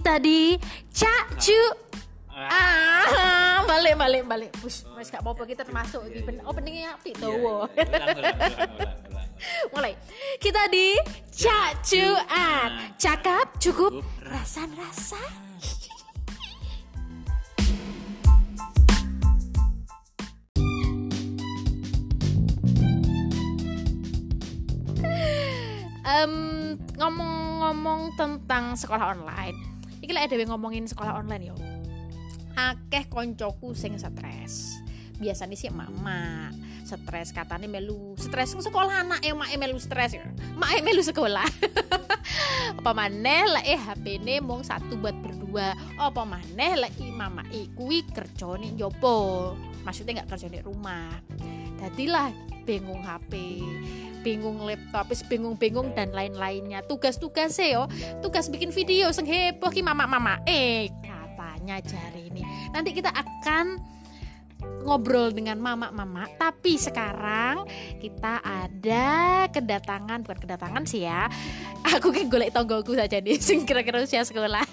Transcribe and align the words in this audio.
kita 0.00 0.16
di 0.16 0.56
Cacu 0.88 1.60
Ah, 2.32 3.60
balik 3.68 4.00
balik 4.00 4.24
balik. 4.24 4.48
Bus, 4.64 4.88
mas 4.96 5.12
gak 5.12 5.20
apa-apa 5.20 5.44
kita 5.44 5.60
termasuk 5.60 6.00
di 6.08 6.24
pen- 6.24 6.40
openingnya 6.40 6.96
api 6.96 7.12
tuh. 7.12 7.36
Ulang, 7.36 7.68
ulang, 7.68 8.16
ulang, 8.16 8.16
ulang, 8.16 8.96
ulang. 9.12 9.28
Mulai. 9.76 9.92
Kita 10.40 10.64
di 10.72 10.96
Cacuan. 11.28 12.96
Cakap 12.96 13.60
cukup 13.60 14.00
rasan-rasan. 14.24 15.36
Em, 26.08 26.34
ngomong-ngomong 26.96 28.16
tentang 28.16 28.72
sekolah 28.72 29.12
online. 29.12 29.79
Iki 30.10 30.18
lek 30.18 30.26
dhewe 30.26 30.42
ngomongin 30.50 30.90
sekolah 30.90 31.22
online 31.22 31.54
yo. 31.54 31.56
Akeh 32.58 33.06
koncoku 33.06 33.78
sing 33.78 33.94
stres. 33.94 34.82
Biasanya 35.22 35.54
sih 35.54 35.70
mama 35.70 36.50
stres 36.82 37.30
katanya 37.30 37.70
melu 37.70 38.18
stres 38.18 38.58
sekolah 38.58 39.06
anak 39.06 39.22
ya 39.22 39.38
mak 39.38 39.54
melu 39.54 39.78
stres 39.78 40.18
mak 40.58 40.82
melu 40.82 40.98
sekolah. 41.06 41.46
Apa 42.82 42.90
maneh 42.90 43.54
lah 43.54 43.62
eh 43.62 43.78
HP 43.78 44.18
ne 44.18 44.42
mong 44.42 44.66
satu 44.66 44.98
buat 44.98 45.14
berdua? 45.14 45.78
Apa 45.94 46.26
maneh 46.26 46.74
lah 46.74 46.90
mama 47.14 47.46
ikui 47.54 48.02
kerja 48.10 48.58
nih 48.58 48.82
jopo 48.82 49.54
maksudnya 49.86 50.18
nggak 50.18 50.30
kerja 50.34 50.50
di 50.50 50.58
rumah 50.58 51.06
jadilah 51.78 52.49
bingung 52.64 53.02
HP 53.02 53.32
bingung 54.20 54.60
laptop 54.62 55.10
bingung-bingung 55.26 55.96
dan 55.96 56.12
lain-lainnya. 56.12 56.84
Tugas-tugas 56.84 57.56
yo. 57.58 57.88
Tugas 58.20 58.52
bikin 58.52 58.70
video 58.70 59.08
sing 59.10 59.26
heboh 59.26 59.72
ki 59.72 59.80
mama-mama 59.80 60.38
eh 60.44 60.92
katanya 61.00 61.80
jari 61.80 62.28
ini. 62.28 62.44
Nanti 62.70 62.92
kita 62.92 63.10
akan 63.10 63.80
ngobrol 64.84 65.32
dengan 65.32 65.56
mama-mama 65.56 66.28
tapi 66.36 66.76
sekarang 66.76 67.64
kita 67.96 68.44
ada 68.44 69.08
kedatangan 69.48 70.20
bukan 70.20 70.38
kedatangan 70.40 70.84
sih 70.84 71.08
ya. 71.08 71.26
Aku 71.96 72.12
kan 72.12 72.28
golek 72.28 72.52
tonggoku 72.52 72.92
saja 72.92 73.18
nih 73.24 73.40
sing 73.46 73.64
kira-kira 73.64 74.04
usia 74.04 74.22
sekolah. 74.22 74.64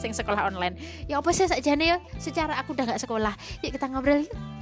Sing 0.00 0.12
sekolah 0.12 0.52
online. 0.52 0.76
Ya 1.08 1.20
apa 1.20 1.32
sih 1.32 1.48
saja 1.48 1.72
nih 1.72 1.96
ya 1.96 1.98
secara 2.20 2.60
aku 2.60 2.76
udah 2.76 2.92
gak 2.92 3.02
sekolah. 3.02 3.34
Yuk 3.64 3.72
kita 3.76 3.88
ngobrol 3.88 4.24
yuk 4.24 4.61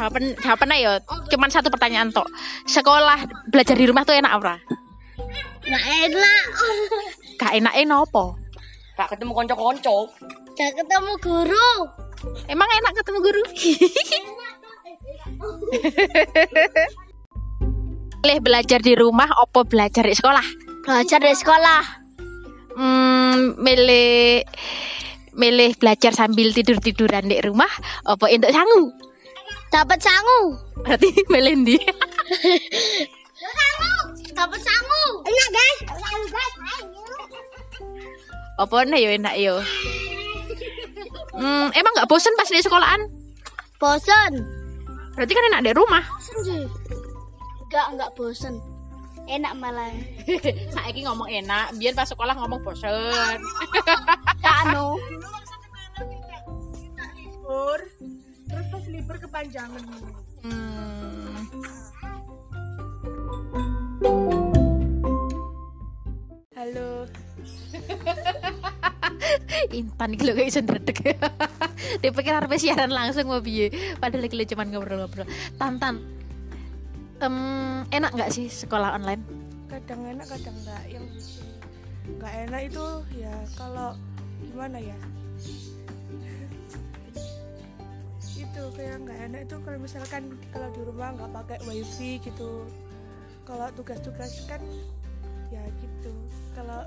jawaban 0.00 0.32
jawabannya 0.40 0.76
ya 0.80 0.92
cuman 1.28 1.52
satu 1.52 1.68
pertanyaan 1.68 2.08
tok 2.08 2.24
sekolah 2.64 3.20
belajar 3.52 3.76
di 3.76 3.84
rumah 3.84 4.00
tuh 4.02 4.16
enak 4.16 4.32
apa 4.32 4.56
Nggak 5.60 5.84
enak. 6.08 6.44
gak 7.36 7.52
enak 7.52 7.74
enak 7.76 7.98
apa 8.00 8.24
Gak 8.96 9.08
ketemu 9.16 9.32
konco-konco. 9.32 9.96
Gak 10.52 10.72
ketemu 10.72 11.12
guru. 11.20 11.68
emang 12.48 12.64
enak 12.66 12.92
ketemu 12.96 13.18
guru 13.20 13.42
Pilih 18.20 18.40
belajar 18.40 18.80
di 18.80 18.92
rumah 18.92 19.28
opo 19.40 19.64
belajar 19.64 20.04
di 20.04 20.12
sekolah 20.12 20.44
Belajar 20.84 21.20
di 21.20 21.32
sekolah. 21.32 21.82
hmm, 22.76 23.60
milih 23.60 24.44
milih 25.30 25.72
belajar 25.76 26.12
sambil 26.12 26.50
tidur 26.52 26.76
tiduran 26.76 27.24
di 27.24 27.38
rumah 27.40 27.70
opo 28.04 28.26
untuk 28.26 28.50
sangu 28.50 28.92
Dapat 29.70 29.98
sangu. 30.02 30.58
berarti 30.82 31.08
milih 31.32 31.62
di 31.62 31.78
Sangu. 33.40 33.94
Dapat 34.34 34.60
sangu. 34.60 35.04
Enak 35.24 35.48
guys. 35.54 35.78
Sangu 35.86 36.26
guys. 36.28 36.60
opo 38.60 38.76
nih 38.84 39.00
yo 39.00 39.10
enak 39.16 39.34
yo 39.40 39.56
hmm, 41.32 41.72
emang 41.72 41.92
nggak 41.96 42.12
bosen 42.12 42.36
pas 42.36 42.44
di 42.44 42.60
sekolahan 42.60 43.00
Bosen. 43.80 44.44
berarti 45.16 45.32
kan 45.32 45.48
enak 45.48 45.64
di 45.64 45.72
rumah 45.72 46.04
Bosen 46.04 46.36
sih. 46.44 46.64
Enggak, 47.64 47.86
enggak 47.94 48.10
bosen. 48.18 48.54
Enak 49.30 49.54
malah. 49.62 49.94
Saiki 50.74 51.06
ngomong 51.06 51.30
enak, 51.30 51.70
biar 51.78 51.94
pas 51.94 52.10
sekolah 52.10 52.34
ngomong 52.34 52.66
bosen. 52.66 53.38
Kano. 54.42 54.98
Libur 58.90 59.16
kepanjangan. 59.22 59.86
Hmm. 60.42 61.46
Halo. 66.58 67.06
Intan 69.78 70.10
lho 70.18 70.32
kayak 70.34 70.50
iso 70.50 70.60
ndredeg. 70.66 70.98
Dia 72.02 72.10
pikir 72.10 72.34
harus 72.34 72.58
siaran 72.58 72.90
langsung 72.90 73.30
mau 73.30 73.38
piye, 73.38 73.70
padahal 74.02 74.26
lho 74.26 74.42
cuman 74.42 74.74
ngobrol-ngobrol. 74.74 75.30
Tantan. 75.54 76.02
Em, 77.22 77.36
enak 77.94 78.10
nggak 78.10 78.34
sih 78.34 78.50
sekolah 78.50 78.98
online? 78.98 79.22
Kadang 79.70 80.02
enak, 80.02 80.26
kadang 80.26 80.56
enggak. 80.66 80.82
Yang 80.90 81.06
enggak 82.10 82.32
enak 82.48 82.60
itu 82.66 82.86
ya 83.22 83.34
kalau 83.54 83.94
gimana 84.42 84.82
ya? 84.82 84.98
Itu 88.50 88.62
kayak 88.74 88.96
nggak 89.06 89.18
enak 89.30 89.40
itu 89.46 89.56
kalau 89.62 89.78
misalkan 89.78 90.22
kalau 90.50 90.68
di 90.74 90.80
rumah 90.82 91.08
nggak 91.14 91.30
pakai 91.30 91.58
wifi 91.70 92.18
gitu 92.18 92.66
kalau 93.46 93.66
tugas-tugas 93.78 94.42
kan 94.50 94.58
ya 95.54 95.62
gitu 95.78 96.12
kalau 96.54 96.82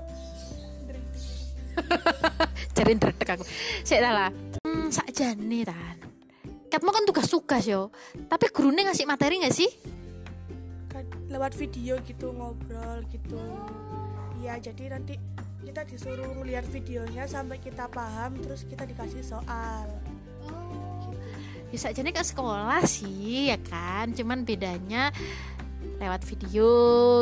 Cari 2.74 2.94
ndredeg 2.94 3.26
aku. 3.26 3.42
Sik 3.82 3.98
salah. 3.98 4.30
Hmm, 4.62 4.94
sakjane 4.94 5.66
tan. 5.66 5.98
Katmu 6.70 6.90
kan 6.94 7.02
tugas-tugas 7.02 7.66
yo. 7.66 7.90
Tapi 8.30 8.46
gurunya 8.54 8.86
ngasih 8.86 9.10
materi 9.10 9.42
nggak 9.42 9.50
sih? 9.50 9.70
kan 10.94 11.02
lewat 11.26 11.58
video 11.58 11.98
gitu 12.06 12.30
ngobrol 12.30 13.02
gitu 13.10 13.42
iya 14.38 14.54
jadi 14.62 14.94
nanti 14.94 15.18
kita 15.66 15.82
disuruh 15.82 16.30
ngeliat 16.38 16.62
videonya 16.70 17.26
sampai 17.26 17.58
kita 17.58 17.90
paham 17.90 18.38
terus 18.38 18.62
kita 18.68 18.84
dikasih 18.84 19.24
soal. 19.24 19.88
Ya 21.74 21.78
sakjane 21.80 22.14
ke 22.14 22.22
sekolah 22.22 22.86
sih 22.86 23.50
ya 23.50 23.58
kan. 23.58 24.14
Cuman 24.14 24.46
bedanya 24.46 25.10
lewat 25.98 26.22
video 26.22 26.70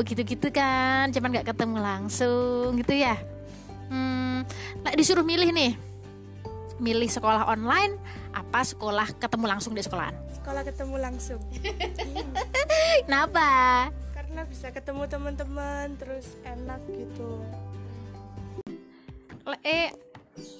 gitu-gitu 0.04 0.52
kan. 0.52 1.08
Cuman 1.08 1.32
nggak 1.32 1.48
ketemu 1.48 1.80
langsung 1.80 2.76
gitu 2.76 2.92
ya. 2.92 3.16
Hmm, 3.88 4.44
lah 4.84 4.92
disuruh 4.92 5.24
milih 5.24 5.48
nih. 5.50 5.72
Milih 6.76 7.08
sekolah 7.08 7.48
online 7.48 7.96
apa 8.32 8.60
sekolah 8.60 9.08
ketemu 9.16 9.44
langsung 9.46 9.72
di 9.72 9.80
sekolahan? 9.80 10.16
sekolah 10.34 10.66
ketemu 10.66 10.96
langsung 10.98 11.38
Kenapa? 13.06 13.46
karena 14.10 14.42
bisa 14.42 14.74
ketemu 14.74 15.06
teman-teman 15.06 15.94
terus 15.94 16.34
enak 16.42 16.82
gitu 16.88 17.38
Le- 19.44 19.62
Eh, 19.62 19.94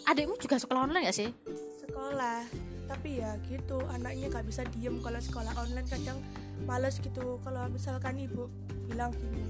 adikmu 0.07 0.39
juga 0.39 0.61
sekolah 0.61 0.87
online 0.87 1.09
gak 1.09 1.17
sih? 1.17 1.35
sekolah 1.83 2.47
tapi 2.93 3.25
ya 3.25 3.41
gitu 3.49 3.81
anaknya 3.89 4.29
nggak 4.29 4.45
bisa 4.45 4.69
diem 4.77 5.01
kalau 5.01 5.17
sekolah 5.17 5.57
online 5.57 5.89
kadang 5.89 6.21
males 6.69 7.01
gitu. 7.01 7.41
Kalau 7.41 7.65
misalkan 7.73 8.21
ibu 8.21 8.53
bilang 8.85 9.17
gini 9.17 9.49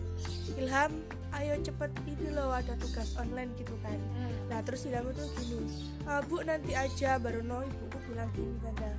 Ilham 0.54 1.02
ayo 1.34 1.58
cepet 1.58 1.90
ini 2.06 2.30
loh 2.30 2.54
ada 2.54 2.78
tugas 2.78 3.18
online 3.18 3.50
gitu 3.58 3.74
kan. 3.82 3.98
Nah 4.46 4.62
terus 4.62 4.86
Ilham 4.86 5.10
itu 5.10 5.26
gini 5.42 5.58
"Ah, 6.06 6.22
bu 6.22 6.46
nanti 6.46 6.78
aja 6.78 7.18
baru 7.18 7.42
no 7.42 7.66
ibuku 7.66 7.98
bilang 8.06 8.30
gini 8.30 8.54
tanda 8.62 8.90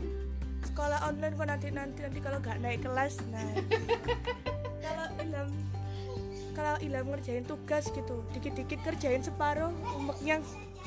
sekolah 0.67 0.99
online 1.07 1.33
kok 1.39 1.47
nanti 1.47 1.67
nanti 1.71 1.99
nanti 2.03 2.19
kalau 2.19 2.37
nggak 2.43 2.59
naik 2.59 2.81
kelas 2.83 3.23
nah. 3.31 3.47
Kalau 4.83 5.07
Ilham 5.23 5.49
kalau 6.53 6.75
Ilham 6.85 7.09
ngerjain 7.09 7.45
tugas 7.49 7.89
gitu 7.89 8.21
dikit-dikit 8.35 8.79
kerjain 8.85 9.25
separuh 9.25 9.73
umeknya 9.97 10.37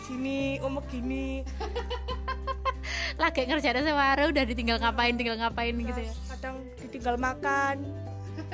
sini 0.06 0.62
umek 0.62 0.86
gini 0.92 1.42
Lagi 3.16 3.48
ngerjain 3.48 3.80
sewaru 3.80 4.24
udah 4.30 4.44
ditinggal 4.44 4.76
ngapain, 4.80 5.16
tinggal 5.16 5.36
ngapain 5.40 5.72
gitu 5.72 6.00
ya. 6.00 6.12
kadang 6.36 6.56
ditinggal 6.84 7.16
makan 7.16 7.76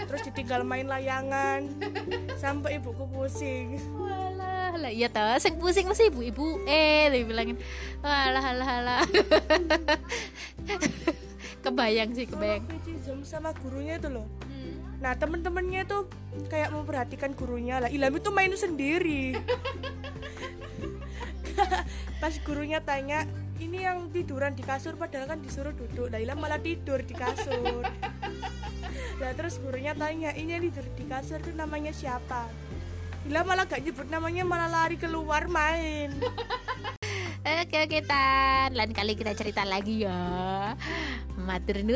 terus 0.07 0.23
ditinggal 0.31 0.63
main 0.63 0.87
layangan 0.87 1.67
sampai 2.39 2.79
ibuku 2.79 3.03
pusing 3.11 3.83
Walah, 3.99 4.79
lah 4.79 4.93
iya 4.95 5.11
toh, 5.11 5.35
sing 5.43 5.59
pusing 5.59 5.91
mesti 5.91 6.07
ibu-ibu 6.07 6.63
eh 6.71 7.11
dia 7.11 7.27
bilangin. 7.27 7.59
Walah, 7.99 8.45
alah, 8.55 8.69
alah. 8.79 9.03
kebayang 11.67 12.15
sih, 12.15 12.31
kebayang. 12.31 12.63
Zoom 13.03 13.27
sama 13.27 13.51
gurunya 13.59 13.99
itu 13.99 14.07
loh 14.07 14.31
nah 15.03 15.19
temen-temennya 15.19 15.83
tuh 15.83 16.07
kayak 16.47 16.71
memperhatikan 16.71 17.35
gurunya 17.35 17.83
lah 17.83 17.91
Ilham 17.91 18.15
itu 18.15 18.31
main 18.31 18.55
sendiri 18.55 19.35
pas 22.23 22.31
gurunya 22.47 22.79
tanya 22.79 23.27
ini 23.63 23.87
yang 23.87 24.11
tiduran 24.11 24.59
di 24.59 24.67
kasur 24.67 24.99
padahal 24.99 25.31
kan 25.31 25.39
disuruh 25.39 25.71
duduk. 25.71 26.11
Ilham 26.11 26.39
malah 26.43 26.59
tidur 26.59 26.99
di 27.07 27.15
kasur. 27.15 27.87
Nah 29.23 29.31
terus 29.39 29.63
gurunya 29.63 29.95
tanya 29.95 30.35
ini 30.35 30.59
yang 30.59 30.63
tidur 30.67 30.87
di 30.99 31.05
kasur 31.07 31.39
itu 31.39 31.55
namanya 31.55 31.95
siapa? 31.95 32.51
Ilham 33.23 33.47
malah 33.47 33.71
gak 33.71 33.87
nyebut 33.87 34.11
namanya 34.11 34.43
malah 34.43 34.67
lari 34.67 34.99
keluar 34.99 35.47
main. 35.47 36.11
Oke 37.43 37.87
oke 37.87 37.99
Tan. 38.03 38.75
Lain 38.75 38.91
kali 38.91 39.15
kita 39.15 39.39
cerita 39.39 39.63
lagi 39.63 40.03
ya. 40.03 40.75
Matur 41.39 41.87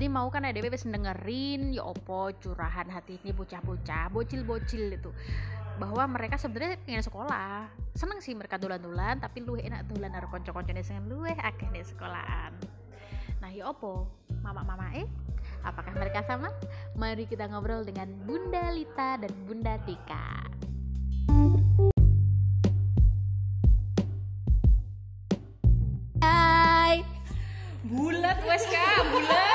Jadi 0.00 0.16
mau 0.16 0.32
kan 0.32 0.48
ada 0.48 0.56
wis 0.56 0.88
dengerin 0.88 1.76
ya 1.76 1.84
opo 1.84 2.32
curahan 2.40 2.88
hati 2.88 3.20
ini 3.20 3.36
bocah-bocah, 3.36 4.08
bocil-bocil 4.08 4.96
itu 4.96 5.12
bahwa 5.76 6.08
mereka 6.08 6.40
sebenarnya 6.40 6.80
pengen 6.88 7.04
sekolah 7.04 7.68
seneng 7.92 8.16
sih 8.24 8.32
mereka 8.32 8.56
dolan-dolan 8.56 9.20
tapi 9.20 9.44
luwih 9.44 9.60
enak 9.60 9.84
dolan 9.92 10.08
karo 10.08 10.32
kanca-kancane 10.32 10.80
sing 10.80 11.04
luwih 11.04 11.36
akeh 11.36 11.68
di 11.68 11.84
sekolahan 11.84 12.56
Nah, 13.44 13.52
ya 13.52 13.68
opo? 13.68 14.08
Mama-mama 14.40 14.88
eh? 14.96 15.04
Apakah 15.68 15.92
mereka 15.92 16.24
sama? 16.24 16.48
Mari 16.96 17.28
kita 17.28 17.44
ngobrol 17.52 17.84
dengan 17.84 18.08
Bunda 18.24 18.72
Lita 18.72 19.20
dan 19.20 19.32
Bunda 19.44 19.76
Tika. 19.84 20.48
Hai. 26.24 27.04
bulat 27.84 28.40
wes 28.48 28.64
kak 28.64 29.02
bulat 29.12 29.49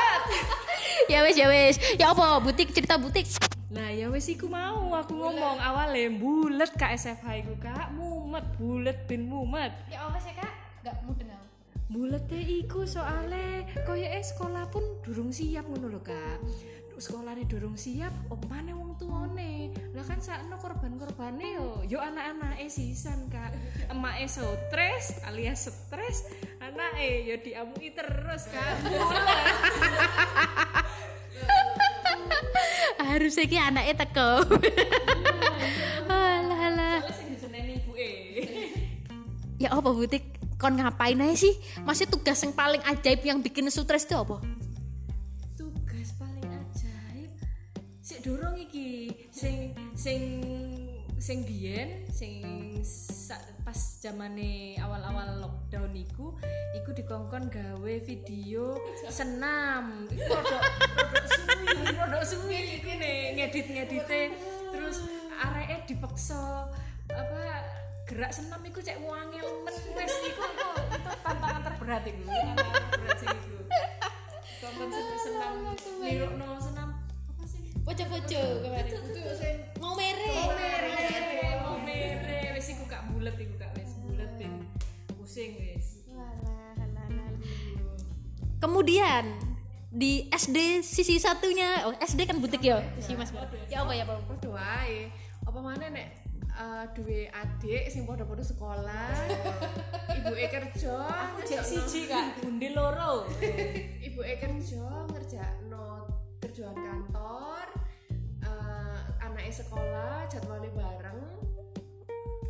wes 1.26 1.36
ya 1.42 1.48
wes. 1.50 1.76
Ya 1.98 2.14
opo? 2.14 2.46
Butik 2.46 2.70
cerita 2.70 3.02
butik. 3.02 3.26
nah 3.76 3.92
ya 3.92 4.08
wes 4.08 4.30
iku 4.32 4.48
mau 4.48 4.94
aku 4.96 5.12
ngomong 5.20 5.60
awalnya 5.60 6.08
bulat 6.16 6.72
kak 6.80 6.96
SFH 6.96 7.44
iku 7.44 7.60
kak 7.60 7.92
mumet 7.92 8.46
bulat 8.56 9.04
bin 9.04 9.28
mumet 9.28 9.74
Ya 9.92 10.06
opo 10.08 10.16
sih 10.22 10.32
kak? 10.32 10.54
Gak 10.86 11.02
mudeng 11.04 11.28
aku. 11.34 11.48
bulat 11.92 12.24
teh 12.30 12.40
iku 12.40 12.88
soalnya 12.88 13.68
koyo 13.84 14.08
eh 14.08 14.24
sekolah 14.24 14.72
pun 14.72 14.86
durung 15.04 15.34
siap 15.34 15.68
ngono 15.68 15.92
lho 15.92 16.02
kak 16.02 16.40
sekolahnya 16.96 17.44
durung 17.52 17.76
siap 17.76 18.12
opane 18.32 18.72
wong 18.72 18.96
tuane 18.96 19.76
lah 19.92 20.06
kan 20.08 20.24
sakno 20.24 20.56
korban-korbane 20.56 21.60
yo 21.60 21.84
yo 21.84 22.00
anak-anak 22.00 22.56
sisan 22.72 23.28
kak 23.28 23.52
emak 23.92 24.24
stres 24.32 25.20
alias 25.28 25.68
stres 25.68 26.24
anak 26.64 26.96
yo 27.00 27.36
diamui 27.44 27.92
terus 27.92 28.48
kak 28.48 28.76
Harusnya 33.00 33.46
ki 33.48 33.58
anaknya 33.60 33.94
teko. 34.06 34.32
alah 36.12 36.62
alah. 36.70 36.98
eh 37.96 38.72
Ya 39.60 39.72
apa 39.72 39.90
butik? 39.92 40.36
Kon 40.56 40.80
ngapain 40.80 41.20
aja 41.20 41.36
sih? 41.36 41.56
Masih 41.84 42.08
tugas 42.08 42.40
yang 42.44 42.56
paling 42.56 42.80
ajaib 42.88 43.22
yang 43.28 43.44
bikin 43.44 43.68
stres 43.72 44.08
itu 44.08 44.16
apa? 44.16 44.40
tugas 46.06 46.12
paling 46.22 46.46
ajaib 46.46 47.32
sik 48.06 48.20
dorong 48.22 48.54
iki 48.62 49.10
sing 49.34 49.74
sing 49.98 50.22
sing 51.26 51.42
biyen 51.42 52.06
sing 52.14 52.46
pas 53.66 53.98
zamane 53.98 54.78
awal-awal 54.78 55.42
lockdown 55.42 55.90
iku 55.98 56.38
iku 56.78 56.94
dikongkon 56.94 57.50
gawe 57.50 57.94
video 58.06 58.78
senam. 59.10 60.06
Iku 60.06 60.22
rodok 60.22 60.62
rodok 60.86 61.26
suwi 61.26 61.66
rodok 61.98 62.24
suwi 62.30 62.78
iki 62.78 63.02
nih 63.02 63.42
ngedit 63.42 63.66
ngedite 63.74 64.22
terus 64.70 65.02
areke 65.42 65.90
dipaksa 65.90 66.70
apa 67.10 67.42
gerak 68.06 68.30
senam 68.30 68.62
iku 68.62 68.86
cek 68.86 69.02
wangel 69.02 69.66
men 69.66 69.78
wes 69.98 70.14
iku. 70.30 70.46
Iku 70.46 70.70
itu 70.94 71.12
tantangan 71.26 71.62
terberat 71.74 72.04
iku 72.06 72.22
tantangan 72.22 72.86
terberat 72.94 73.20
iku. 73.26 73.58
Tonton 74.62 74.90
senam 74.94 75.18
senam 75.26 75.54
Poco-poco 77.86 78.42
kemarin. 78.66 78.92
itu 78.98 79.22
Mau 79.78 79.94
mere. 79.94 80.34
mau 80.34 80.50
mere 80.58 81.50
mau 81.62 81.78
mere 81.78 82.58
wis 82.58 82.74
iku 82.74 82.90
kak 82.90 83.06
bulet 83.14 83.38
iku 83.38 83.54
kak 83.62 83.72
wis 83.78 83.94
bulet 84.02 84.32
ben. 84.42 84.66
Pusing 85.14 85.54
wis. 85.62 86.02
Kemudian 88.58 89.26
di 89.94 90.26
SD 90.34 90.82
sisi 90.82 91.22
satunya, 91.22 91.86
oh 91.86 91.94
SD 92.02 92.26
kan 92.26 92.42
butik 92.42 92.66
ya, 92.66 92.82
sisi 92.98 93.14
Mas. 93.14 93.30
Ya? 93.70 93.86
Apa 93.86 93.94
ya, 93.94 94.04
Bang? 94.10 94.26
padha 94.26 94.50
wae 94.50 95.08
apa 95.46 95.60
mana 95.62 95.86
nek 95.94 96.08
eh, 96.50 96.84
duwe 96.98 97.30
adik 97.30 97.86
sing 97.94 98.10
padha-padha 98.10 98.42
sekolah 98.42 99.14
ibuke 100.18 100.46
kerja 100.50 100.98
cek 101.46 101.62
siji 101.62 102.10
kak. 102.10 102.42
Bundi 102.42 102.74
loro. 102.74 103.30
Ibuke 104.10 104.34
kerja 104.42 105.06
ngerjakno 105.14 106.10
kerjaan 106.42 106.76
kantor 106.76 107.15
sekolah 109.56 110.28
jadwalnya 110.28 110.68
bareng 110.76 111.20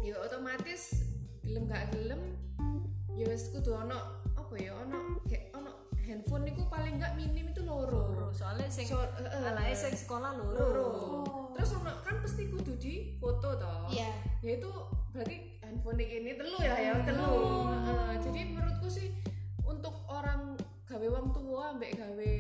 ya 0.02 0.18
otomatis 0.18 1.06
gelem 1.46 1.70
gak 1.70 1.94
gelem 1.94 2.34
ya 3.14 3.30
wis 3.30 3.54
kudu 3.54 3.78
ono 3.78 4.26
apa 4.34 4.54
ya 4.58 4.74
ono 4.74 5.22
kayak 5.30 5.54
ono 5.54 5.72
handphone 6.02 6.50
niku 6.50 6.66
paling 6.66 6.98
gak 6.98 7.14
minim 7.14 7.50
itu 7.50 7.62
loro. 7.62 8.30
Soalnya 8.30 8.70
sing 8.70 8.86
So- 8.86 9.02
anaknya 9.22 9.74
sing 9.74 9.94
sekolah 9.94 10.34
loro. 10.34 10.58
Loro. 10.58 10.90
Terus 11.54 11.78
ono 11.78 11.94
kan 12.02 12.22
pasti 12.22 12.46
kudu 12.46 12.74
di 12.78 13.18
foto 13.18 13.54
toh 13.54 13.90
Iya. 13.90 14.10
ya 14.42 14.52
itu 14.58 14.70
berarti 15.10 15.62
handphone 15.62 15.98
ini 15.98 16.34
telu 16.34 16.58
ya 16.62 16.76
ya 16.78 16.94
telu. 17.02 17.70
Heeh, 17.70 18.12
jadi 18.22 18.40
menurutku 18.50 18.90
sih 18.90 19.14
untuk 19.62 19.94
orang 20.06 20.58
gawe 20.84 21.08
wong 21.10 21.34
tua 21.34 21.74
ambek 21.74 21.98
gawe 21.98 22.34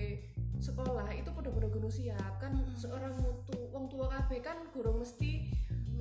sekolah 0.58 1.08
itu 1.12 1.30
pada-pada 1.30 1.68
kudu 1.70 1.90
siap. 1.90 2.38
Kan 2.38 2.62
seorang 2.76 3.18
mutu 3.18 3.55
wong 3.86 4.02
tua 4.02 4.10
kabeh 4.10 4.42
kan 4.42 4.58
gurung 4.74 4.98
mesti 4.98 5.46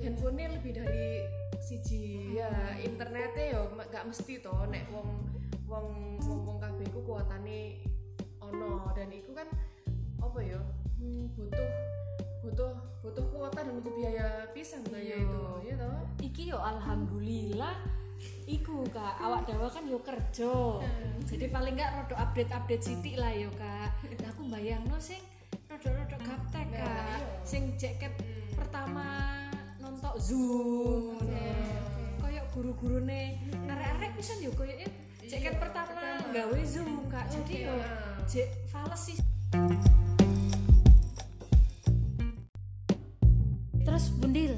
handphonenya 0.01 0.57
lebih 0.57 0.81
dari 0.81 1.21
siji. 1.61 2.33
Ya 2.33 2.49
internetnya 2.81 3.53
ya 3.53 3.61
gak 3.93 4.09
mesti 4.09 4.41
toh 4.41 4.65
nek 4.73 4.89
wong 4.89 5.21
wong 5.69 6.17
wong 6.25 6.39
wong 6.49 6.57
kabeh 6.57 6.89
ku 6.89 7.05
kuotane 7.05 7.77
ono. 8.41 8.89
Dan 8.97 9.13
iku 9.13 9.37
kan 9.37 9.45
apa 10.17 10.39
ya 10.41 10.57
hmm, 10.97 11.29
butuh 11.37 11.69
butuh 12.41 12.73
butuh 13.05 13.25
kuota 13.29 13.61
dan 13.61 13.77
butuh 13.77 13.93
biaya 13.93 14.49
pisan 14.57 14.81
lah 14.89 14.97
ya 15.05 15.21
itu. 15.21 15.45
Ya 15.69 15.77
toh? 15.77 15.93
Iki 16.25 16.43
yo 16.49 16.57
alhamdulillah 16.57 17.85
iku 18.49 18.81
kak 18.89 19.21
awak 19.21 19.45
dawa 19.45 19.69
kan 19.69 19.85
yo 19.85 20.01
kerja. 20.01 20.81
Jadi 21.29 21.53
paling 21.53 21.77
nggak 21.77 22.01
rodo 22.01 22.17
update 22.17 22.49
update 22.49 22.81
sitik 22.81 23.21
lah 23.21 23.29
yo 23.29 23.53
kak. 23.53 23.93
Nah 24.25 24.33
aku 24.33 24.49
bayang 24.49 24.81
no 24.89 24.97
sing 24.97 25.21
rodo 25.75 25.91
rodo 25.91 26.17
gaptek 26.23 26.67
kak. 26.71 27.19
sing 27.43 27.75
jaket 27.75 28.15
pertama 28.55 29.03
nonton 29.83 30.15
zoom 30.15 31.19
koyok 32.23 32.45
guru 32.55 32.71
gurune 32.79 33.35
arek-arek 33.67 34.15
pisan 34.15 34.39
yo 34.39 34.55
koyok 34.55 34.87
jaket 35.27 35.59
pertama 35.59 36.23
gawe 36.31 36.59
zoom 36.63 37.11
kak. 37.11 37.27
Jadi 37.27 37.67
yo 37.67 37.75
jek 38.23 38.47
fales 38.71 39.03
sih. 39.03 39.19
Terus 43.83 44.15
Bundil, 44.15 44.55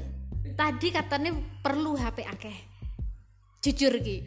tadi 0.54 0.94
katanya 0.94 1.34
perlu 1.66 1.98
HP 1.98 2.30
akeh. 2.30 2.58
Jujur 3.58 3.98
Ki. 3.98 4.22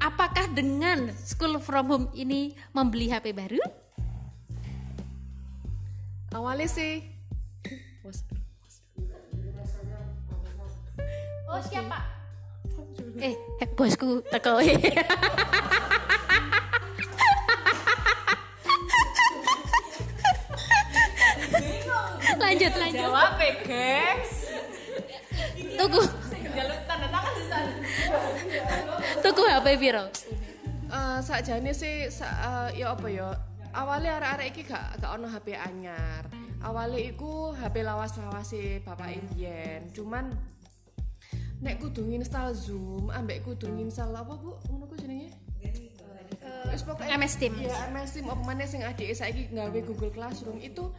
Apakah 0.00 0.48
dengan 0.48 1.12
school 1.20 1.60
from 1.60 1.92
home 1.92 2.08
ini 2.16 2.56
membeli 2.72 3.12
HP 3.12 3.36
baru? 3.36 3.83
Awalnya 6.34 6.66
sih. 6.66 7.06
Oh, 11.46 11.60
siapa? 11.62 12.02
Eh, 13.22 13.38
eh, 13.62 13.68
bosku 13.78 14.18
teko. 14.26 14.58
lanjut 22.42 22.74
lanjut. 22.74 23.06
Jawab 23.06 23.38
guys. 23.62 24.50
Tuku. 25.78 26.02
Jalur 26.54 26.78
tanda 26.86 27.06
tangan 27.10 27.32
sih 27.38 27.46
tuku 29.22 29.42
HP 29.46 29.66
piro? 29.78 30.04
Eh 30.94 31.18
sakjane 31.22 31.72
sih 31.74 32.10
sa, 32.12 32.28
eh, 32.70 32.82
ya 32.82 32.94
apa 32.94 33.06
ya 33.10 33.34
awalnya 33.74 34.22
arek-arek 34.22 34.46
iki 34.54 34.62
gak 34.70 35.02
gak 35.02 35.10
ono 35.18 35.26
HP 35.26 35.58
anyar. 35.58 36.22
Awalnya 36.64 37.00
iku 37.12 37.52
HP 37.52 37.84
lawas-lawas 37.84 38.48
sih 38.48 38.80
bapak 38.80 39.12
Indian 39.12 39.92
cuman 39.92 40.32
nek 41.60 41.76
kudu 41.82 42.08
install 42.08 42.56
Zoom 42.56 43.12
ambek 43.12 43.44
kudu 43.44 43.68
install 43.76 44.14
apa 44.16 44.38
Bu? 44.38 44.56
Ngono 44.70 44.88
ku 44.88 44.96
jenenge? 44.96 45.34
Wis 46.72 46.82
pokoknya 46.82 47.20
MS 47.20 47.34
Teams. 47.36 47.60
ya 47.60 47.88
MS 47.92 48.10
Teams 48.16 48.28
apa 48.32 48.42
mana 48.42 48.64
sing 48.64 48.80
adik 48.80 49.12
saiki 49.12 49.52
nggawe 49.52 49.78
Google 49.84 50.12
Classroom. 50.14 50.62
Itu 50.62 50.94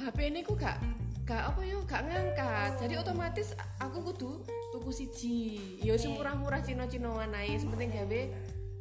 HP 0.00 0.34
ini 0.34 0.42
ku 0.42 0.58
gak 0.58 0.80
gak 1.24 1.54
apa 1.54 1.60
yo 1.62 1.84
gak 1.86 2.02
ngangkat. 2.08 2.82
Jadi 2.82 2.94
otomatis 2.98 3.54
aku 3.78 4.10
kudu 4.12 4.42
tuku 4.74 4.90
siji. 4.90 5.40
Yo 5.84 5.94
sing 5.94 6.18
murah-murah 6.18 6.64
Cino-cinoan 6.64 7.30
ae 7.38 7.54
sing 7.54 7.70
penting 7.70 7.94
gawe 7.94 8.20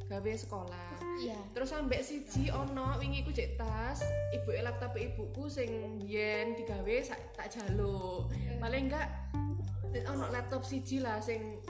gawe 0.10 0.32
sekolah 0.38 0.93
Iya. 1.14 1.38
terus 1.54 1.70
sampai 1.70 2.02
siji 2.02 2.50
ono 2.50 2.98
wingi 2.98 3.22
ku 3.22 3.30
cek 3.30 3.56
tas 3.56 4.02
ibu 4.34 4.50
laptop 4.66 4.98
ibuku 4.98 5.46
sing 5.46 6.02
biyen 6.02 6.58
digawe 6.58 6.96
tak 7.38 7.48
jaluk. 7.54 8.34
Paling 8.58 8.90
enggak 8.90 9.08
ono 10.10 10.26
laptop 10.34 10.66
siji 10.66 11.06
lah 11.06 11.22
sing 11.22 11.62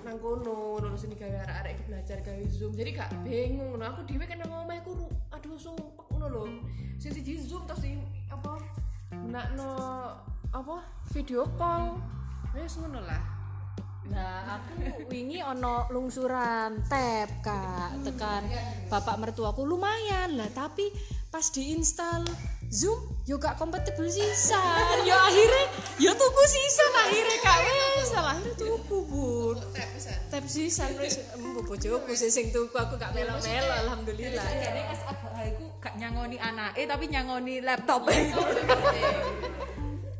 nang 0.00 0.16
kono 0.16 0.80
lulus 0.80 1.04
ini 1.04 1.12
gawe 1.12 1.44
arek-arek 1.44 1.72
iki 1.76 1.82
belajar 1.86 2.18
gawe 2.24 2.42
zoom. 2.48 2.72
Jadi 2.72 2.90
gak 2.96 3.10
bingung 3.22 3.76
no. 3.76 3.84
Aku 3.84 4.00
dhewe 4.08 4.24
nang 4.26 4.48
omahku 4.48 4.96
aduh 5.30 5.60
sumpek 5.60 6.08
ngono 6.10 6.26
lho. 6.28 6.42
Sing 6.96 7.12
siji 7.12 7.38
zoom 7.38 7.68
terus 7.68 7.84
sing 7.84 8.00
apa 8.32 8.58
menakno 9.12 9.70
apa 10.50 10.82
video 11.14 11.46
call. 11.54 12.00
Wis 12.56 12.74
ngono 12.80 13.04
lah 13.06 13.39
Nah, 14.10 14.58
aku 14.58 15.06
wingi 15.06 15.38
ono 15.38 15.86
lungsuran 15.94 16.82
tab 16.90 17.30
kak 17.46 18.02
tekan 18.02 18.42
bapak 18.90 19.16
mertuaku. 19.22 19.62
Lumayan 19.62 20.34
lah 20.34 20.50
tapi 20.50 20.90
pas 21.30 21.46
diinstal 21.54 22.26
Zoom 22.70 22.98
yo 23.22 23.38
gak 23.38 23.54
kompatibel 23.54 24.06
sisan 24.10 25.06
yo 25.06 25.14
akhirnya 25.14 25.64
yo 26.02 26.10
tuku 26.14 26.42
sisan 26.42 26.90
akhirnya 27.06 27.38
kak. 27.38 27.58
Wes 27.62 28.10
akhirnya 28.10 28.54
tuku 28.58 28.96
bun 29.06 29.56
tab 30.26 30.44
sisan 30.50 30.90
wes. 30.98 31.22
Embo 31.38 31.62
bojoku 31.62 32.10
sih 32.18 32.34
sing 32.34 32.50
tuku 32.50 32.74
aku 32.74 32.98
gak 32.98 33.14
melo-melo 33.14 33.74
alhamdulillah. 33.86 34.42
Jadi 34.42 34.80
SFH 34.90 35.26
aku 35.54 35.64
gak 35.78 35.94
nyangoni 36.02 36.38
anak 36.42 36.74
eh 36.74 36.86
tapi 36.90 37.06
nyangoni 37.06 37.62
laptop 37.62 38.10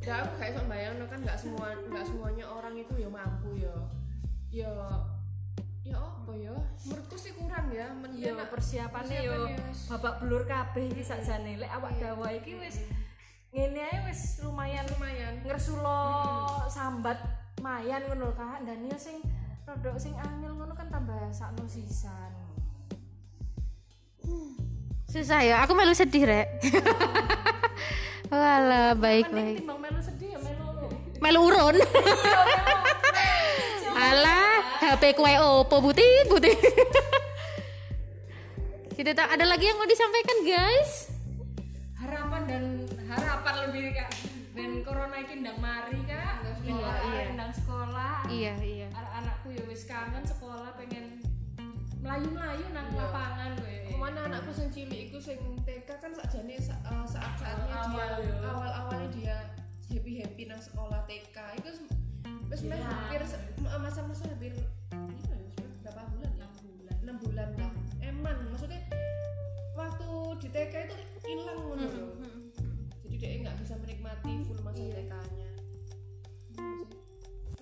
ya 0.01 0.25
aku 0.25 0.33
kayak 0.41 0.53
sok 0.57 0.67
bayang 0.69 0.97
kan 1.05 1.21
nggak 1.21 1.39
semua 1.39 1.67
nggak 1.77 2.05
semuanya 2.09 2.45
orang 2.49 2.75
itu 2.77 2.95
ya 2.97 3.09
mampu 3.13 3.51
ya. 3.61 3.77
Ya 4.51 4.73
ya 5.85 5.97
apa 6.01 6.33
ya? 6.37 6.57
Menurutku 6.89 7.17
sih 7.21 7.33
kurang 7.37 7.69
ya 7.69 7.93
men 7.93 8.17
yo 8.17 8.33
ya, 8.33 8.45
persiapannya 8.49 9.19
yo 9.21 9.33
babak 9.93 10.25
belur 10.25 10.49
kabeh 10.49 10.89
iki 10.89 11.05
sakjane. 11.05 11.61
Lek 11.61 11.73
awak 11.77 12.01
dawa 12.01 12.33
iki 12.33 12.57
wis 12.57 12.81
ngene 13.53 13.81
ae 13.81 13.99
wis 14.09 14.41
lumayan 14.41 14.89
lumayan. 14.97 15.35
ngersulo 15.45 16.01
sambat 16.73 17.21
mayan 17.61 18.01
ngono 18.09 18.33
kak. 18.33 18.65
Dan 18.65 18.89
ya 18.89 18.97
sing 18.97 19.21
rodok 19.69 20.01
sing 20.01 20.17
angel 20.17 20.57
ngono 20.57 20.73
kan 20.73 20.89
tambah 20.89 21.29
sakno 21.31 21.69
sisan. 21.69 22.33
Susah 25.11 25.43
ya, 25.43 25.59
aku 25.67 25.75
melu 25.75 25.91
sedih, 25.91 26.23
Rek. 26.23 26.49
Walah, 28.31 28.95
baik 28.95 29.27
baik. 29.29 29.67
timbang 29.67 29.81
melu 29.83 30.01
sedih 30.01 30.29
ya 30.35 30.39
melu 30.39 30.87
Melu 31.21 31.41
urun. 31.51 31.77
Alah, 34.07 34.55
HP 34.81 35.13
kue 35.13 35.35
opo 35.37 35.83
butik 35.83 36.31
butik. 36.31 36.57
Kita 38.95 39.13
tak 39.19 39.29
ada 39.35 39.45
lagi 39.45 39.67
yang 39.67 39.77
mau 39.77 39.85
disampaikan, 39.85 40.39
guys. 40.43 41.11
harapan 42.01 42.43
dan 42.49 42.65
harapan 43.07 43.55
lebih 43.69 43.93
kak 43.93 44.09
ben 44.51 44.81
corona 44.81 45.21
iki 45.21 45.45
ndang 45.45 45.61
mari 45.61 46.01
kak 46.09 46.41
sekolah 46.43 46.97
iya. 47.07 47.25
ndang 47.37 47.53
sekolah 47.53 48.15
Iya, 48.25 48.55
iya. 48.65 48.89
anak-anakku 48.97 49.53
ya 49.53 49.63
wis 49.69 49.85
kangen 49.85 50.25
sekolah 50.25 50.73
pengen 50.81 51.21
melayu-melayu 52.01 52.67
nang 52.73 52.89
lapangan 52.97 53.53
gue 53.61 53.70
mana 54.11 54.27
anakku 54.29 54.51
sing 54.51 54.69
cilik 54.69 55.07
iku 55.07 55.19
sing 55.19 55.39
TK 55.61 55.87
kan 55.89 56.11
sakjane 56.13 56.59
sa- 56.59 56.83
eh, 56.83 57.07
saat-saatnya 57.07 57.63
dia 57.71 57.79
Awal-awal 57.81 58.11
ya. 58.21 58.35
awal-awalnya 58.45 59.09
dia 59.13 59.37
happy 59.87 60.13
happy 60.19 60.43
nang 60.45 60.59
sekolah 60.59 61.01
TK 61.05 61.37
itu 61.57 61.71
s- 61.73 61.87
wis 62.49 62.63
meh 62.65 62.77
hampir 62.77 63.23
masa-masa 63.73 64.27
hampir 64.27 64.51
iya 64.51 64.67
ya, 65.55 65.67
berapa 65.81 66.03
bulan 66.11 66.33
ya? 66.35 66.49
Enam 67.01 67.17
bulan. 67.19 67.49
Lah. 67.55 67.73
Eman 68.01 68.37
maksudnya 68.51 68.81
waktu 69.73 70.09
di 70.39 70.49
TK 70.49 70.75
itu 70.85 70.95
hilang 71.25 71.59
ngono 71.61 71.87
loh 71.87 72.11
jadi 73.01 73.17
dia 73.17 73.39
nggak 73.41 73.57
bisa 73.59 73.75
menikmati 73.77 74.33
full 74.45 74.59
masa 74.61 74.83
TK-nya 74.83 75.49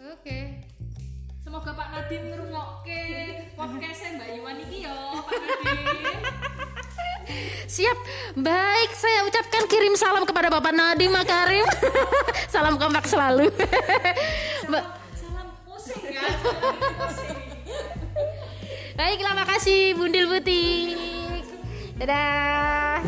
Oke. 0.09 0.39
semoga 1.39 1.71
Pak 1.71 1.89
Nadiem 1.91 2.29
ngrungokke 2.29 3.03
podcastnya 3.55 4.17
Mbak 4.17 4.29
Iwan 4.35 4.57
iki 4.59 4.79
yo 4.83 4.97
Pak 5.19 5.33
Nadiem 5.35 6.23
Siap. 7.69 7.99
Baik, 8.41 8.91
saya 8.97 9.29
ucapkan 9.29 9.69
kirim 9.69 9.93
salam 9.93 10.25
kepada 10.25 10.49
Bapak 10.49 10.73
Nadiem 10.73 11.13
Makarim. 11.13 11.69
salam 12.53 12.81
kompak 12.81 13.05
selalu. 13.05 13.53
Mbak 14.73 14.85
salam 15.13 15.49
pusing 15.69 16.03
ya 16.09 16.25
Baiklah, 18.97 19.35
makasih 19.37 19.95
Bundil 19.95 20.27
Butik. 20.33 21.45
Dadah. 22.01 23.05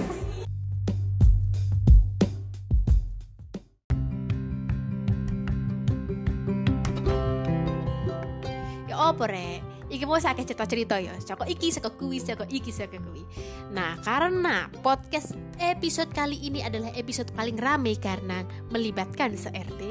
Ya 8.86 8.94
opo 8.98 9.24
rek? 9.24 9.69
Iki 9.90 10.06
mau 10.06 10.22
sakit 10.22 10.46
cerita-cerita 10.46 11.02
ya. 11.02 11.18
Saka 11.18 11.50
iki 11.50 11.74
saka 11.74 11.90
kuwi 11.90 12.22
saka 12.22 12.46
iki 12.46 12.70
saka 12.70 13.02
kuwi. 13.02 13.26
Nah, 13.74 13.98
karena 14.06 14.70
podcast 14.86 15.34
episode 15.58 16.14
kali 16.14 16.38
ini 16.38 16.62
adalah 16.62 16.94
episode 16.94 17.34
paling 17.34 17.58
rame 17.58 17.98
karena 17.98 18.46
melibatkan 18.70 19.34
se-RT, 19.34 19.82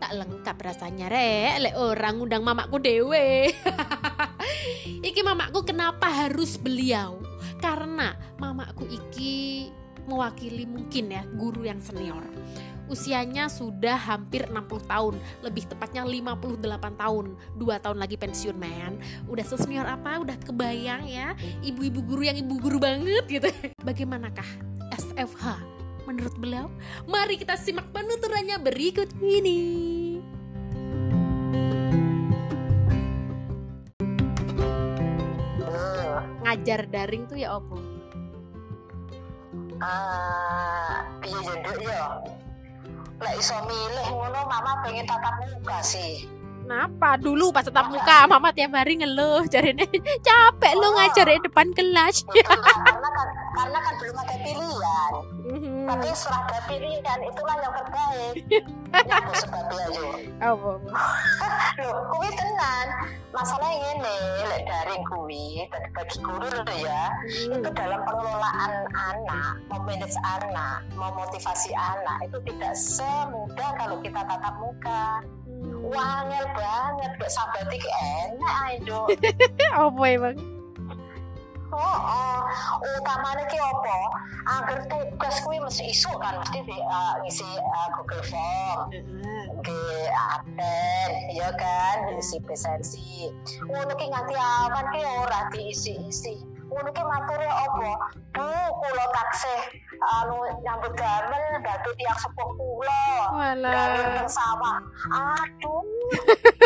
tak 0.00 0.16
lengkap 0.16 0.56
rasanya 0.56 1.12
rek 1.12 1.68
lek 1.68 1.74
orang 1.76 2.24
undang 2.24 2.40
mamaku 2.40 2.80
dewe. 2.80 3.52
iki 5.08 5.20
mamaku 5.20 5.68
kenapa 5.68 6.08
harus 6.08 6.56
beliau? 6.56 7.20
Karena 7.60 8.16
mamaku 8.40 8.88
iki 8.88 9.68
mewakili 10.08 10.64
mungkin 10.66 11.12
ya 11.12 11.22
guru 11.36 11.68
yang 11.68 11.78
senior. 11.78 12.24
Usianya 12.92 13.48
sudah 13.48 13.96
hampir 13.96 14.44
60 14.52 14.84
tahun, 14.84 15.16
lebih 15.40 15.64
tepatnya 15.64 16.04
58 16.04 16.60
tahun. 17.00 17.40
Dua 17.56 17.80
tahun 17.80 17.96
lagi 17.96 18.20
pensiun, 18.20 18.52
man. 18.52 19.00
Udah 19.32 19.48
sesenior 19.48 19.88
apa? 19.88 20.20
Udah 20.20 20.36
kebayang 20.36 21.08
ya, 21.08 21.32
ibu-ibu 21.64 22.04
guru 22.04 22.28
yang 22.28 22.36
ibu 22.36 22.60
guru 22.60 22.76
banget 22.76 23.24
gitu. 23.24 23.48
Bagaimanakah 23.88 24.44
SFH 24.92 25.56
menurut 26.04 26.36
beliau? 26.36 26.68
Mari 27.08 27.40
kita 27.40 27.56
simak 27.56 27.88
penuturannya 27.96 28.60
berikut 28.60 29.08
ini. 29.24 30.20
Ngajar 36.44 36.84
daring 36.92 37.24
tuh 37.24 37.40
ya 37.40 37.56
opo? 37.56 37.80
Ah, 39.80 41.08
piye 41.24 41.40
yo 41.40 41.54
nduk 41.56 41.80
yo. 41.80 42.41
Lek 43.22 43.34
iso 43.38 43.54
milih 43.70 44.06
ngono 44.10 44.40
mama 44.50 44.82
pengen 44.82 45.06
tatap 45.06 45.34
muka 45.46 45.78
sih. 45.78 46.26
Kenapa 46.62 47.18
dulu 47.18 47.50
pas 47.50 47.66
tetap 47.66 47.90
muka 47.90 48.26
mama 48.30 48.54
tiap 48.54 48.74
hari 48.74 48.98
ngeluh 48.98 49.46
jarine 49.50 49.82
capek 50.26 50.72
lu 50.78 50.88
ngajar 50.94 51.26
di 51.30 51.42
depan 51.42 51.68
kelas. 51.74 52.26
Karena 53.52 53.78
kan 53.78 53.94
belum 54.00 54.16
ada 54.16 54.36
pilihan. 54.40 55.12
Mhm. 55.42 55.84
Tapi 55.88 56.06
setelah 56.16 56.40
ada 56.48 56.60
pilihan 56.70 57.18
itulah 57.28 57.56
yang 57.60 57.74
terbaik. 57.76 58.34
Nyapa 58.92 59.32
sebabnya 59.40 59.84
yo. 59.92 60.08
Apa? 60.40 60.70
Loh, 61.80 61.96
kuwi 62.12 62.28
tenan. 62.36 62.86
Masalahnya 63.32 63.96
ini 63.96 64.18
lek 64.44 64.68
daring 64.68 65.04
kuwi 65.08 65.64
bagi 65.72 65.88
bagi 65.96 66.16
guru 66.20 66.48
lho 66.52 66.74
ya. 66.84 67.04
Itu 67.48 67.68
dalam 67.72 68.04
pengelolaan 68.04 68.72
anak, 68.92 69.56
memanage 69.72 70.18
anak, 70.20 70.84
memotivasi 70.92 71.72
anak 71.72 72.28
itu 72.28 72.38
tidak 72.52 72.76
semudah 72.76 73.70
kalau 73.80 73.96
kita 74.04 74.20
tatap 74.20 74.54
muka. 74.60 75.24
Wangel 75.82 76.44
banget, 76.52 77.10
gak 77.20 77.32
sabatik 77.32 77.82
enak 78.04 78.54
ayo. 78.68 79.08
Apa 79.88 80.02
emang? 80.12 80.36
Oh. 81.72 82.12
utamanya 83.00 83.44
ki 83.48 83.56
apa? 83.56 83.98
Agar 84.44 84.78
tugas 84.92 85.40
kuwi 85.40 85.56
mesti 85.56 85.88
isu 85.88 86.12
kan 86.20 86.36
mesti 86.44 86.60
di, 86.68 86.76
uh, 86.76 87.14
ngisi 87.24 87.48
uh, 87.56 87.88
Google 87.96 88.24
Form. 88.28 88.92
Oke, 89.56 89.80
admin, 90.12 91.10
ya 91.32 91.48
kan, 91.56 92.12
isi 92.18 92.36
presensi. 92.44 93.32
Ngono 93.64 93.92
ki 93.96 94.06
nganti 94.12 94.34
awan 94.36 94.86
ki 94.92 95.00
ora 95.00 95.40
diisi-isi. 95.54 96.44
Ngono 96.68 96.88
ki 96.92 97.02
mature 97.04 97.48
apa? 97.48 97.92
Bu, 98.32 98.48
kula 98.80 99.06
taksih 99.12 99.60
anu 100.02 100.36
nyambut 100.64 100.92
damel 100.96 101.60
batu 101.60 101.90
tiang 102.00 102.18
sepuh 102.20 102.50
kula. 102.56 103.04
Dari 103.60 104.28
sawah. 104.28 104.80
Aduh. 105.12 105.84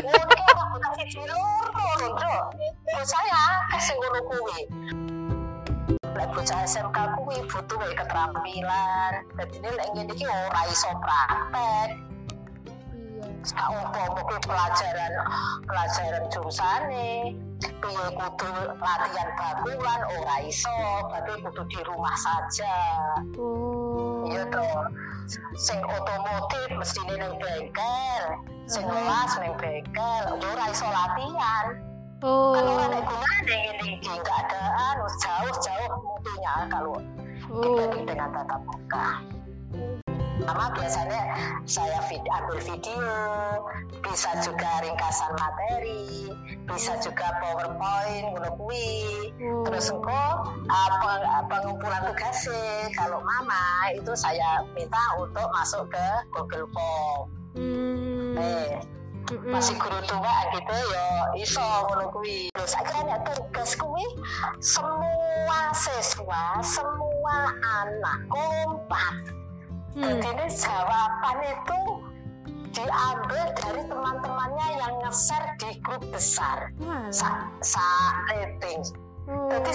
Ngono 0.02 0.34
bukan 0.76 0.92
siji 1.00 1.24
loro, 1.24 1.88
Cuk. 2.20 2.44
Terus 2.84 3.08
saya 3.08 3.42
kasih 3.72 3.96
ngono 3.96 4.20
kuwi. 4.28 4.60
Lek 6.16 6.28
bocah 6.36 6.60
SMK 6.68 6.96
kuwi 7.16 7.36
butuh 7.48 7.80
keterampilan 7.96 9.12
jadi 9.36 9.56
ini 9.60 9.68
lek 9.68 9.88
ngene 9.92 10.12
iki 10.16 10.24
ora 10.24 10.62
iso 10.72 10.88
praktek 11.00 12.05
mungkin 13.54 14.40
pelajaran 14.42 15.12
pelajaran 15.68 16.24
jurusane 16.34 17.36
piye 17.62 18.06
kudu 18.16 18.50
latihan 18.80 19.28
bakulan 19.38 20.00
ora 20.18 20.36
iso 20.42 20.76
berarti 21.08 21.32
kudu 21.44 21.62
di 21.70 21.80
rumah 21.86 22.16
saja. 22.18 22.76
Oh. 23.38 24.26
Iya 24.26 24.42
toh. 24.50 24.90
Sing 25.54 25.78
otomotif 25.82 26.68
mesti 26.74 27.00
ning 27.06 27.34
bengkel 27.38 28.24
sing 28.66 28.84
kelas 28.86 29.32
ning 29.38 29.54
bengkel 29.58 30.24
yo 30.42 30.46
ora 30.50 30.64
iso 30.72 30.86
latihan. 30.90 31.66
Oh. 32.24 32.56
kan 32.56 32.64
ora 32.64 32.84
ada 32.88 33.00
gunanya 33.04 33.56
ini 33.76 34.00
nggak 34.00 34.24
ada 34.24 34.62
anu 34.72 35.04
jauh-jauh 35.20 35.90
mutunya 36.00 36.54
kalau 36.72 36.96
oh. 37.52 37.60
dibanding 37.60 38.04
dengan 38.08 38.28
tatap 38.32 38.60
muka 38.64 39.20
Pertama 40.46 40.70
biasanya 40.78 41.20
saya 41.66 41.98
vid 42.06 42.22
ambil 42.22 42.62
video, 42.62 43.02
bisa 43.98 44.30
juga 44.46 44.78
ringkasan 44.78 45.34
materi, 45.34 46.30
bisa 46.70 46.94
juga 47.02 47.34
powerpoint, 47.42 48.30
ngono 48.30 48.54
kuwi. 48.54 49.34
Terus 49.42 49.90
engko 49.90 50.54
apa 50.70 51.42
pengumpulan 51.50 51.98
tugas 52.06 52.46
sih 52.46 52.94
kalau 52.94 53.18
mama 53.26 53.90
itu 53.90 54.14
saya 54.14 54.62
minta 54.70 55.02
untuk 55.18 55.50
masuk 55.50 55.90
ke 55.90 56.06
Google 56.30 56.70
Form. 56.70 57.26
Hmm. 57.58 58.38
Eh, 58.38 58.78
Mm-mm. 59.26 59.50
masih 59.50 59.74
guru 59.82 59.98
tua 60.06 60.36
gitu 60.54 60.70
yo 60.94 61.06
iso 61.42 61.58
ngono 61.58 62.14
kuwi 62.14 62.46
terus 62.54 62.78
akhirnya 62.78 63.18
tugas 63.26 63.74
kuwi 63.74 64.06
semua 64.62 65.74
siswa 65.74 66.62
semua 66.62 67.50
anak 67.82 68.22
kompak 68.30 69.34
Hmm. 69.96 70.20
jadi 70.20 70.44
ini 70.44 70.46
jawaban 70.52 71.38
itu 71.40 71.80
diambil 72.76 73.44
dari 73.56 73.82
teman-temannya 73.88 74.68
yang 74.76 74.94
nge-share 75.00 75.56
di 75.56 75.80
grup 75.80 76.04
besar 76.12 76.68
Walah. 76.76 77.08
sa, 77.08 77.48
sa 77.64 77.86
rating 78.28 78.84
Oh. 79.26 79.50
jadi 79.50 79.74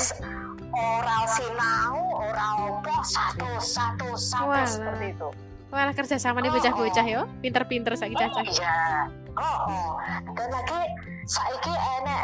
oral 0.71 1.23
sinau 1.27 2.23
oral 2.23 2.79
opo 2.79 2.95
satu 3.03 3.59
satu 3.59 4.15
satu 4.15 4.47
Walah. 4.47 4.63
seperti 4.63 5.05
itu 5.11 5.29
Walah 5.71 5.95
kerja 5.95 6.19
sama 6.19 6.43
nih 6.43 6.51
bocah-bocah 6.51 7.05
yo. 7.07 7.23
Pinter-pinter 7.39 7.95
saiki 7.95 8.11
cacah. 8.19 8.43
Iya. 8.43 9.07
Oh, 9.39 9.59
oh. 9.71 9.91
Dan 10.35 10.51
lagi 10.51 10.83
saiki 11.23 11.71
enek 11.71 12.23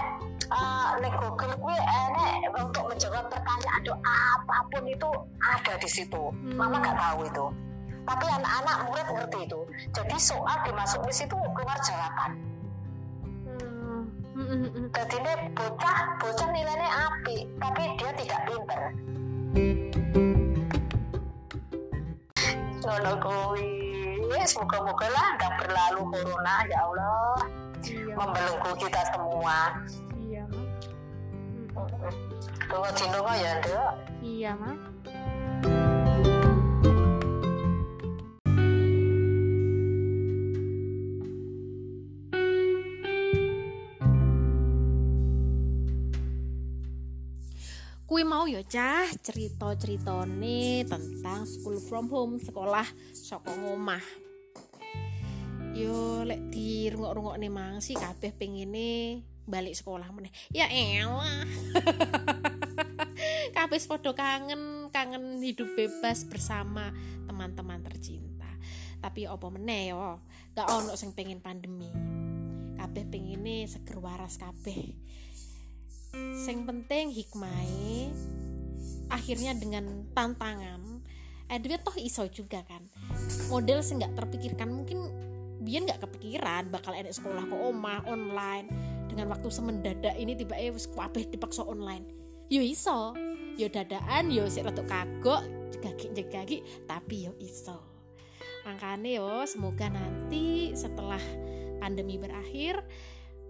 uh, 0.52 1.00
nek 1.00 1.16
Google 1.16 1.56
kuwi 1.56 1.80
enek 1.80 2.52
untuk 2.60 2.92
menjawab 2.92 3.32
pertanyaan 3.32 3.82
do 3.88 3.96
apa 4.04 4.58
pun 4.68 4.84
itu 4.84 5.10
ada 5.40 5.74
di 5.80 5.88
situ. 5.88 6.28
Mama 6.60 6.84
nggak 6.84 6.96
tahu 7.00 7.20
itu. 7.24 7.46
Tapi 8.08 8.26
anak-anak 8.26 8.78
murid 8.88 9.08
ngerti 9.12 9.40
itu. 9.52 9.62
Jadi 9.92 10.16
soal 10.16 10.58
dimasuk 10.64 11.04
di 11.04 11.14
situ 11.14 11.36
keluar 11.36 11.78
jawaban. 11.84 12.32
Hmm. 13.44 14.02
Mm, 14.34 14.48
mm, 14.48 14.70
mm. 14.72 14.88
Jadi 14.96 15.16
ini 15.20 15.34
bocah 15.52 15.98
bocah 16.24 16.48
nilainya 16.56 16.90
api, 17.12 17.38
tapi 17.60 17.84
dia 18.00 18.12
tidak 18.16 18.40
pinter. 18.48 18.82
Ngono 22.88 23.12
kuwi. 23.20 23.70
Semoga-moga 24.48 25.12
lah 25.12 25.28
nggak 25.36 25.54
berlalu 25.60 26.02
corona 26.08 26.56
ya 26.72 26.80
Allah. 26.88 27.36
Iya. 27.86 28.14
membelenggu 28.18 28.72
kita 28.82 29.02
semua. 29.14 29.58
Iya, 30.18 30.44
Ma. 30.50 30.62
Tunggu 32.68 32.90
dinungo 32.98 33.34
ya, 33.38 33.52
Nduk. 33.62 33.92
Iya, 34.26 34.52
Ma. 34.58 34.72
Kui 48.18 48.26
mau 48.26 48.50
ya 48.50 48.66
cah 48.66 49.06
cerita-ceritane 49.22 50.82
tentang 50.90 51.46
school 51.46 51.78
from 51.78 52.10
home, 52.10 52.42
sekolah 52.42 52.90
saka 53.14 53.54
ngomah. 53.54 54.02
Yo 55.78 56.26
lek 56.26 56.50
di 56.50 56.90
rungok-rungokne 56.90 57.46
mang 57.54 57.78
sih 57.78 57.94
kabeh 57.94 58.34
pengine 58.34 59.22
balik 59.46 59.78
sekolah 59.78 60.10
meneh. 60.10 60.34
Ya 60.50 60.66
elah. 60.66 61.46
kabeh 63.62 63.78
padha 63.86 64.12
kangen, 64.18 64.90
kangen 64.90 65.38
hidup 65.38 65.78
bebas 65.78 66.26
bersama 66.26 66.90
teman-teman 67.30 67.86
tercinta. 67.86 68.50
Tapi 68.98 69.30
apa 69.30 69.46
meneh 69.54 69.94
yo, 69.94 70.26
gak 70.58 70.66
ono 70.66 70.98
sing 70.98 71.14
pengen 71.14 71.38
pandemi. 71.38 71.94
Kabeh 72.82 73.06
pengine 73.14 73.70
seger 73.70 74.02
waras 74.02 74.42
kabeh. 74.42 74.98
Sing 76.38 76.64
penting 76.64 77.12
hikmahe. 77.12 78.14
Akhirnya 79.08 79.56
dengan 79.56 80.04
tantangan 80.12 80.88
Edwin 81.48 81.80
toh 81.80 81.96
iso 81.96 82.28
juga 82.28 82.60
kan. 82.68 82.84
Model 83.48 83.80
sing 83.80 84.04
nggak 84.04 84.20
terpikirkan 84.20 84.68
mungkin 84.68 85.00
biar 85.64 85.88
nggak 85.88 86.04
kepikiran 86.04 86.68
bakal 86.68 86.92
ada 86.92 87.08
sekolah 87.08 87.48
ke 87.48 87.56
omah 87.56 88.04
online. 88.04 88.68
Dengan 89.08 89.32
waktu 89.32 89.48
semendadak 89.48 90.16
ini 90.20 90.36
tiba 90.36 90.60
eh 90.60 90.70
wis 90.70 90.92
dipaksa 91.32 91.64
online. 91.64 92.04
Yo 92.52 92.60
iso. 92.60 93.16
Yo 93.56 93.72
dadaan 93.72 94.30
yo 94.30 94.46
sik 94.52 94.68
rada 94.68 94.84
kagok 94.86 95.42
jegagi 95.72 96.08
jegagi 96.14 96.58
tapi 96.86 97.26
yo 97.26 97.34
iso. 97.40 97.80
Makanya 98.68 99.24
yo 99.24 99.32
semoga 99.48 99.88
nanti 99.88 100.76
setelah 100.76 101.24
pandemi 101.80 102.20
berakhir 102.20 102.84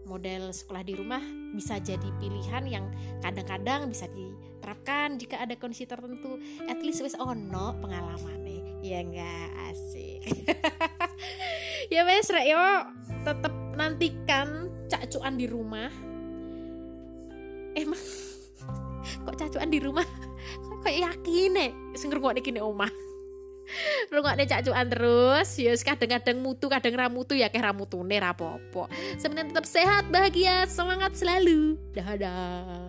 model 0.06 0.54
sekolah 0.54 0.86
di 0.86 0.94
rumah 0.94 1.24
bisa 1.56 1.80
jadi 1.80 2.10
pilihan 2.20 2.64
yang 2.68 2.86
kadang-kadang 3.24 3.88
bisa 3.88 4.08
diterapkan 4.12 5.16
jika 5.16 5.40
ada 5.40 5.56
kondisi 5.56 5.88
tertentu. 5.88 6.40
At 6.68 6.82
least 6.84 7.04
wis 7.04 7.16
ono 7.16 7.76
pengalamannya 7.80 8.82
ya 8.90 9.04
enggak 9.04 9.50
asik. 9.72 10.22
Ya 11.88 12.04
wes 12.04 12.28
rek 12.28 12.52
yo 12.52 12.60
tetap 13.24 13.54
nantikan 13.80 14.68
cacuan 14.92 15.40
di 15.40 15.48
rumah. 15.48 15.88
Emang 17.78 18.02
kok 19.24 19.38
cacuan 19.40 19.72
di 19.72 19.80
rumah? 19.80 20.04
Kok 20.84 20.92
yakin 20.92 21.50
nih 21.56 21.72
sing 21.96 22.12
ngrungokne 22.12 22.44
kene 22.44 22.60
omah 22.60 23.07
rungokne 24.14 24.48
cacuan 24.48 24.88
terus 24.88 25.60
ya 25.60 25.74
kadang-kadang 25.76 26.38
mutu 26.40 26.72
kadang 26.72 26.96
ramutu 26.96 27.36
ya 27.36 27.52
kayak 27.52 27.74
ramutune 27.74 28.18
rapopo 28.20 28.88
sebenarnya 29.20 29.52
tetap 29.52 29.66
sehat 29.68 30.04
bahagia 30.10 30.66
semangat 30.68 31.16
selalu. 31.20 31.76
Dadah 31.92 32.87